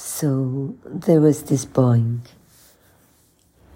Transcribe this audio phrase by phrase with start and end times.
[0.00, 2.20] So there was this Boeing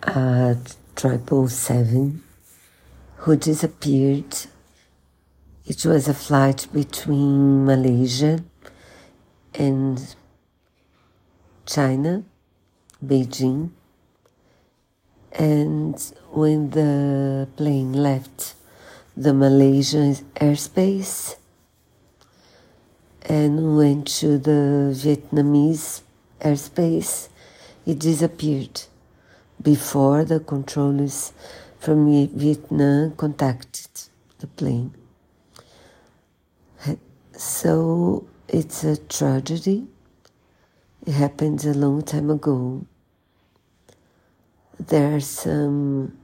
[0.05, 0.55] at uh,
[0.95, 2.23] triple seven
[3.17, 4.33] who disappeared.
[5.67, 8.39] It was a flight between Malaysia
[9.53, 10.15] and
[11.67, 12.23] China,
[13.05, 13.71] Beijing.
[15.33, 16.01] And
[16.31, 18.55] when the plane left
[19.17, 21.35] the Malaysian airspace
[23.23, 26.03] and went to the Vietnamese
[26.45, 27.29] airspace,
[27.87, 28.83] it disappeared
[29.61, 31.33] before the controllers
[31.79, 33.91] from Vietnam contacted
[34.39, 34.95] the plane.
[37.37, 39.87] So it's a tragedy.
[41.07, 42.87] It happened a long time ago.
[44.79, 46.19] There are some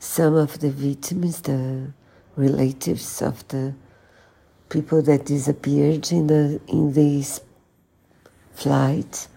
[0.00, 1.92] some of the victims, the
[2.36, 3.74] relatives of the
[4.68, 7.40] people that disappeared in the in this
[8.52, 9.28] flight.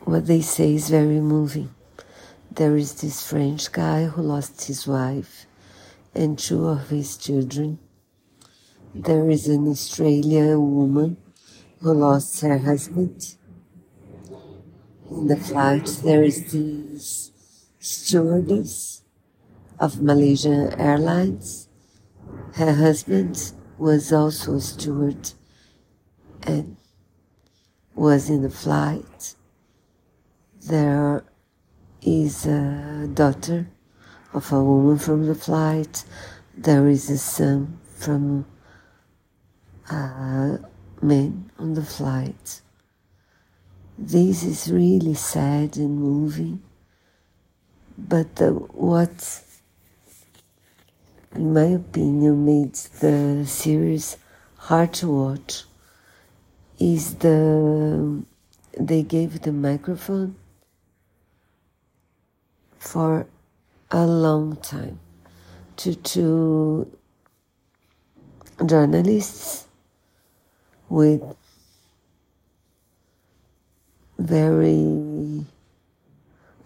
[0.00, 1.74] What they say is very moving.
[2.50, 5.46] There is this French guy who lost his wife
[6.14, 7.78] and two of his children.
[8.94, 11.16] There is an Australian woman
[11.80, 13.36] who lost her husband.
[15.10, 17.30] In the flight, there is this
[17.78, 19.02] stewardess
[19.78, 21.69] of Malaysian Airlines.
[22.54, 25.32] Her husband was also a steward
[26.42, 26.76] and
[27.94, 29.34] was in the flight.
[30.66, 31.24] There
[32.02, 33.68] is a daughter
[34.32, 36.04] of a woman from the flight.
[36.56, 38.46] There is a son from
[39.90, 40.60] uh, a
[41.02, 42.60] man on the flight.
[43.98, 46.62] This is really sad and moving,
[47.98, 49.42] but the, what,
[51.34, 54.16] in my opinion, made the series
[54.56, 55.64] hard to watch
[56.78, 58.22] is the
[58.78, 60.34] they gave the microphone
[62.78, 63.26] for
[63.90, 64.98] a long time
[65.76, 66.90] to two
[68.64, 69.66] journalists
[70.88, 71.22] with
[74.18, 75.44] very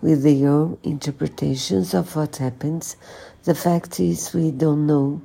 [0.05, 2.95] with their interpretations of what happens.
[3.45, 5.23] The fact is we don't know.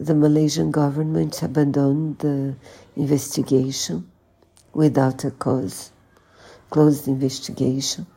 [0.00, 2.56] The Malaysian government abandoned the
[2.96, 4.10] investigation
[4.72, 5.92] without a cause,
[6.70, 8.08] closed investigation.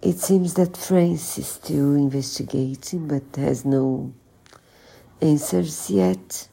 [0.00, 4.14] It seems that France is still investigating but has no
[5.20, 6.48] answers yet.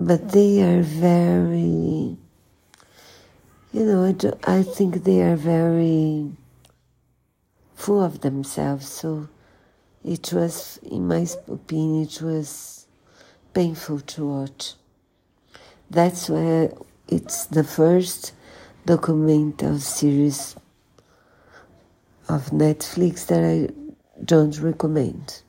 [0.00, 2.16] But they are very,
[3.74, 6.30] you know, I, do, I think they are very
[7.74, 8.86] full of themselves.
[8.86, 9.28] So
[10.04, 12.86] it was, in my opinion, it was
[13.52, 14.74] painful to watch.
[15.90, 16.70] That's why
[17.08, 18.32] it's the first
[18.86, 20.54] documental series
[22.28, 23.74] of Netflix that I
[24.24, 25.42] don't recommend.